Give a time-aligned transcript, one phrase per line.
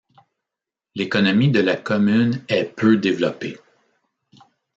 [0.95, 3.59] L'économie de la commune est peu développée.